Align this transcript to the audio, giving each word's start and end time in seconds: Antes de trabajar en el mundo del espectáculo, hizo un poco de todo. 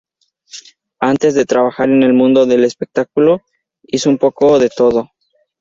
Antes 0.99 1.35
de 1.35 1.45
trabajar 1.45 1.87
en 1.91 2.01
el 2.01 2.13
mundo 2.15 2.47
del 2.47 2.63
espectáculo, 2.63 3.43
hizo 3.83 4.09
un 4.09 4.17
poco 4.17 4.57
de 4.57 4.71
todo. 4.75 5.11